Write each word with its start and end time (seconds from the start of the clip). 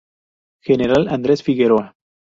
General 0.69 1.05
Andres 1.13 1.43
Figueroa 1.43 1.93